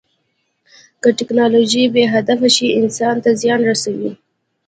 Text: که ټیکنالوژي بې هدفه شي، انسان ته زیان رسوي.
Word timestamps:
که 1.01 1.09
ټیکنالوژي 1.19 1.83
بې 1.93 2.03
هدفه 2.13 2.47
شي، 2.55 2.67
انسان 2.79 3.15
ته 3.23 3.29
زیان 3.41 3.61
رسوي. 3.69 4.11